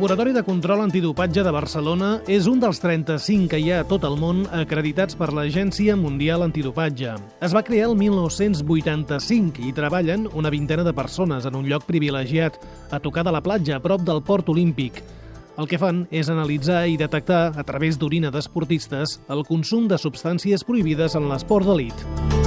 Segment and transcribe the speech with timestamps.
[0.00, 4.06] Laboratori de Control Antidopatge de Barcelona és un dels 35 que hi ha a tot
[4.08, 7.18] el món acreditats per l'Agència Mundial Antidopatge.
[7.44, 12.56] Es va crear el 1985 i treballen una vintena de persones en un lloc privilegiat,
[12.88, 15.04] a tocar de la platja, a prop del port olímpic.
[15.60, 20.64] El que fan és analitzar i detectar, a través d'orina d'esportistes, el consum de substàncies
[20.64, 22.39] prohibides en l'esport d'elit.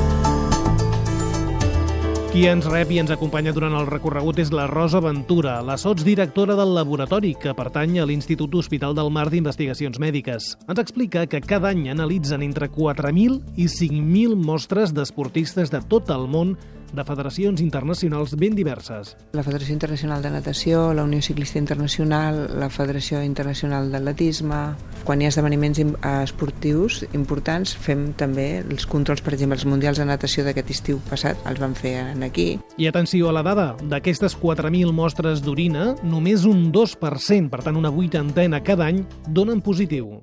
[2.33, 6.55] Qui ens rep i ens acompanya durant el recorregut és la Rosa Ventura, la sotsdirectora
[6.57, 10.47] del laboratori que pertany a l'Institut Hospital del Mar d'Investigacions Mèdiques.
[10.65, 16.25] Ens explica que cada any analitzen entre 4.000 i 5.000 mostres d'esportistes de tot el
[16.25, 16.55] món
[16.93, 19.15] de federacions internacionals ben diverses.
[19.33, 24.63] La Federació Internacional de Natació, la Unió Ciclista Internacional, la Federació Internacional d'Atletisme...
[25.03, 25.81] Quan hi ha esdeveniments
[26.23, 31.41] esportius importants, fem també els controls, per exemple, els Mundials de Natació d'aquest estiu passat,
[31.49, 32.47] els van fer aquí.
[32.77, 37.91] I atenció a la dada, d'aquestes 4.000 mostres d'orina, només un 2%, per tant una
[37.91, 40.21] vuitantena cada any, donen positiu.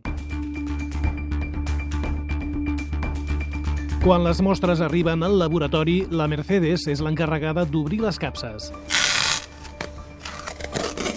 [4.00, 8.70] Quan les mostres arriben al laboratori, la Mercedes és l'encarregada d'obrir les capses.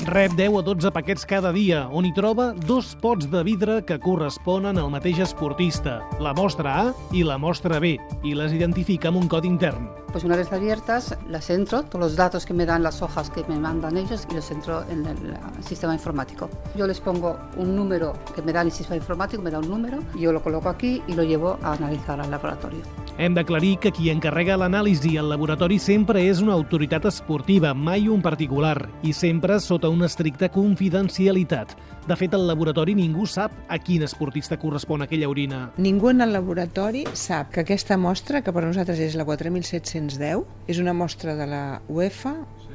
[0.03, 3.95] Rep 10 o 12 paquets cada dia, on hi troba dos pots de vidre que
[4.03, 7.95] corresponen al mateix esportista, la mostra A i la mostra B,
[8.27, 9.87] i les identifica amb un codi intern.
[10.11, 13.45] Pues una vez abiertas, las entro, todos los datos que me dan las hojas que
[13.47, 16.49] me mandan ellos y los entro en el sistema informático.
[16.75, 19.99] Yo les pongo un número que me da el sistema informático, me da un número,
[20.19, 22.81] yo lo coloco aquí y lo llevo a analizar al laboratorio.
[23.13, 28.23] Hem d'aclarir que qui encarrega l'anàlisi al laboratori sempre és una autoritat esportiva, mai un
[28.25, 31.75] particular, i sempre sota una estricta confidencialitat.
[32.07, 35.61] De fet, al laboratori ningú sap a quin esportista correspon aquella orina.
[35.77, 40.81] Ningú en el laboratori sap que aquesta mostra, que per nosaltres és la 4710, és
[40.81, 42.33] una mostra de la UEFA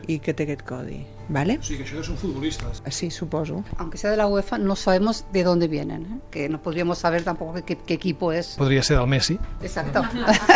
[0.08, 1.04] y que té aquest codi.
[1.28, 1.58] ¿Vale?
[1.60, 2.80] Sí, que això són futbolistes.
[2.88, 3.60] Sí, suposo.
[3.76, 6.18] Aunque sea de la UEFA, no sabemos de dónde vienen, ¿eh?
[6.30, 8.56] que no podríamos saber tampoco qué, qué equipo es.
[8.56, 9.38] Podria ser del Messi.
[9.60, 10.02] Exacto.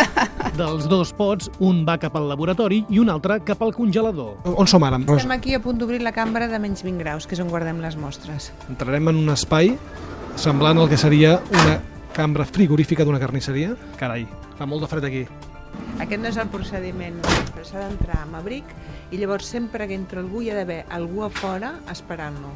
[0.57, 4.41] Dels dos pots, un va cap al laboratori i un altre cap al congelador.
[4.57, 4.97] On som ara?
[4.97, 7.79] Estem aquí a punt d'obrir la cambra de menys 20 graus, que és on guardem
[7.85, 8.49] les mostres.
[8.67, 9.75] Entrarem en un espai
[10.35, 11.77] semblant al que seria una
[12.17, 13.77] cambra frigorífica d'una carnisseria.
[14.01, 14.25] Carai,
[14.57, 15.27] fa molt de fred aquí.
[16.01, 17.21] Aquest no és el procediment,
[17.67, 18.69] s'ha d'entrar amb abric
[19.11, 22.51] i llavors sempre que entra algú hi ha d'haver algú a fora esperant-lo.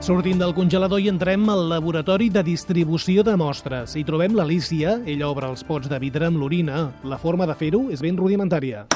[0.00, 3.92] Sortint del congelador i entrem al laboratori de distribució de mostres.
[4.00, 6.86] Hi trobem l'Alícia, ella obre els pots de vidre amb l'orina.
[7.04, 8.86] La forma de fer-ho és ben rudimentària.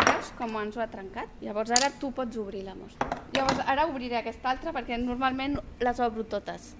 [0.00, 1.28] Veus com ens ho ha trencat?
[1.44, 3.10] Llavors ara tu pots obrir la mostra.
[3.36, 6.72] Llavors ara obriré aquesta altra perquè normalment les obro totes.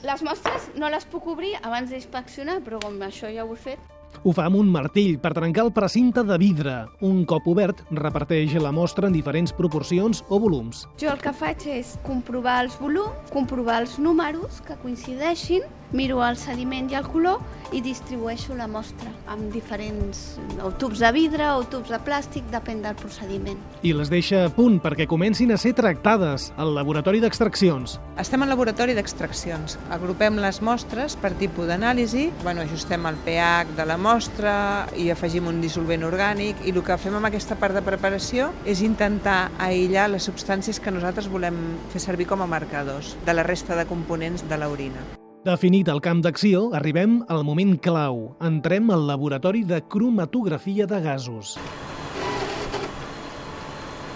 [0.00, 3.80] Les mostres no les puc obrir abans d'inspeccionar, però com això ja ho he fet,
[4.22, 6.74] ho fa amb un martell per trencar el precinte de vidre.
[7.06, 10.84] Un cop obert, reparteix la mostra en diferents proporcions o volums.
[11.00, 16.36] Jo el que faig és comprovar els volums, comprovar els números que coincideixin, miro el
[16.38, 17.40] sediment i el color
[17.72, 22.82] i distribueixo la mostra amb diferents o tubs de vidre o tubs de plàstic, depèn
[22.82, 23.58] del procediment.
[23.86, 27.98] I les deixa a punt perquè comencin a ser tractades al laboratori d'extraccions.
[28.20, 29.78] Estem al laboratori d'extraccions.
[29.94, 34.54] Agrupem les mostres per tipus d'anàlisi, bueno, ajustem el pH de la mostra
[34.98, 38.82] i afegim un dissolvent orgànic i el que fem amb aquesta part de preparació és
[38.86, 41.56] intentar aïllar les substàncies que nosaltres volem
[41.94, 45.19] fer servir com a marcadors de la resta de components de l'orina.
[45.40, 48.18] Definit el camp d'acció, arribem al moment clau.
[48.44, 51.54] Entrem al laboratori de cromatografia de gasos.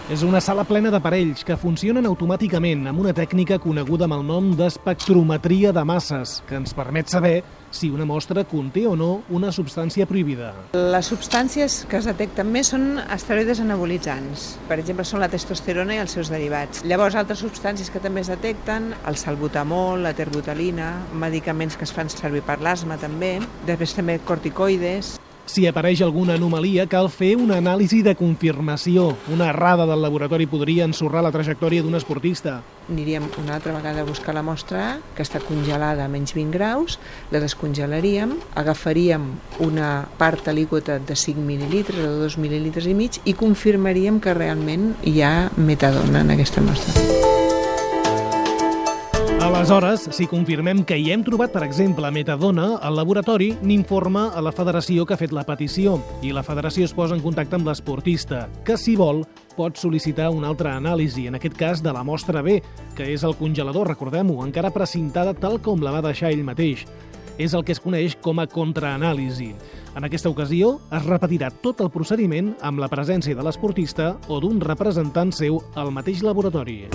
[0.05, 4.51] És una sala plena d'aparells que funcionen automàticament amb una tècnica coneguda amb el nom
[4.53, 7.39] d'espectrometria de masses, que ens permet saber
[7.73, 10.53] si una mostra conté o no una substància prohibida.
[10.77, 14.45] Les substàncies que es detecten més són esteroides anabolitzants.
[14.69, 16.85] Per exemple, són la testosterona i els seus derivats.
[16.85, 22.13] Llavors, altres substàncies que també es detecten, el salbutamol, la terbutalina, medicaments que es fan
[22.13, 28.00] servir per l'asma també, després també corticoides, si apareix alguna anomalia, cal fer una anàlisi
[28.02, 29.11] de confirmació.
[29.32, 32.62] Una errada del laboratori podria ensorrar la trajectòria d'un esportista.
[32.88, 36.52] Aniríem una altra vegada a buscar la mostra A, que està congelada a menys 20
[36.56, 36.99] graus,
[37.32, 39.31] la descongelaríem, agafaríem
[39.64, 44.93] una part alíquota de 5 mil·lilitres o 2 mil·lilitres i mig i confirmaríem que realment
[45.05, 47.24] hi ha metadona en aquesta mostra.
[49.44, 54.55] Aleshores, si confirmem que hi hem trobat, per exemple, metadona, el laboratori n'informa a la
[54.56, 58.46] federació que ha fet la petició i la federació es posa en contacte amb l'esportista,
[58.64, 59.20] que, si vol,
[59.52, 62.56] pot sol·licitar una altra anàlisi, en aquest cas de la mostra B,
[62.96, 66.87] que és el congelador, recordem-ho, encara precintada tal com la va deixar ell mateix.
[67.37, 69.50] És el que es coneix com a contraanàlisi.
[69.93, 74.64] En aquesta ocasió, es repetirà tot el procediment amb la presència de l'esportista o d'un
[74.64, 76.87] representant seu al mateix laboratori.